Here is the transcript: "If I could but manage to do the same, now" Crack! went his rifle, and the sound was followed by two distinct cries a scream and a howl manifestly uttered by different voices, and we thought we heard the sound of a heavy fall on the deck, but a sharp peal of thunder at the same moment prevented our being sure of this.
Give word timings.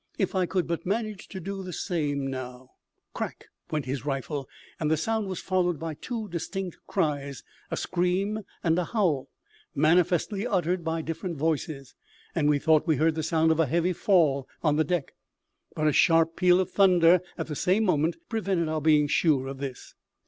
"If 0.17 0.33
I 0.33 0.47
could 0.47 0.65
but 0.65 0.83
manage 0.83 1.27
to 1.27 1.39
do 1.39 1.61
the 1.61 1.71
same, 1.71 2.25
now" 2.25 2.71
Crack! 3.13 3.49
went 3.69 3.85
his 3.85 4.03
rifle, 4.03 4.49
and 4.79 4.89
the 4.89 4.97
sound 4.97 5.27
was 5.27 5.41
followed 5.41 5.79
by 5.79 5.93
two 5.93 6.27
distinct 6.29 6.79
cries 6.87 7.43
a 7.69 7.77
scream 7.77 8.39
and 8.63 8.79
a 8.79 8.83
howl 8.85 9.29
manifestly 9.75 10.47
uttered 10.47 10.83
by 10.83 11.03
different 11.03 11.37
voices, 11.37 11.93
and 12.33 12.49
we 12.49 12.57
thought 12.57 12.87
we 12.87 12.95
heard 12.95 13.13
the 13.13 13.21
sound 13.21 13.51
of 13.51 13.59
a 13.59 13.67
heavy 13.67 13.93
fall 13.93 14.47
on 14.63 14.75
the 14.75 14.83
deck, 14.83 15.13
but 15.75 15.85
a 15.85 15.93
sharp 15.93 16.35
peal 16.35 16.59
of 16.59 16.71
thunder 16.71 17.21
at 17.37 17.45
the 17.45 17.55
same 17.55 17.83
moment 17.83 18.15
prevented 18.27 18.69
our 18.69 18.81
being 18.81 19.05
sure 19.07 19.45
of 19.45 19.59
this. 19.59 19.93